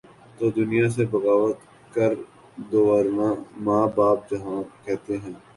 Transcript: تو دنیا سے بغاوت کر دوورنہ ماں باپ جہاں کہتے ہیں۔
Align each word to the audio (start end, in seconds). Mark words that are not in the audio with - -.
تو 0.37 0.45
دنیا 0.51 0.85
سے 0.89 1.03
بغاوت 1.05 1.57
کر 1.93 2.11
دوورنہ 2.71 3.27
ماں 3.65 3.85
باپ 3.95 4.19
جہاں 4.29 4.61
کہتے 4.85 5.13
ہیں۔ 5.17 5.35